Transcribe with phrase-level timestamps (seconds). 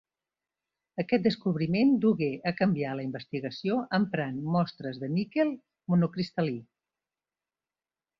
[1.01, 5.53] Aquest descobriment dugué a canviar la investigació emprant mostres de níquel
[5.95, 6.57] monocristal·lí.